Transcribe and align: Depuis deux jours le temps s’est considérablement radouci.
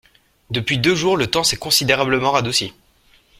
Depuis 0.49 0.79
deux 0.79 0.95
jours 0.95 1.15
le 1.15 1.27
temps 1.27 1.43
s’est 1.43 1.57
considérablement 1.57 2.31
radouci. 2.31 2.73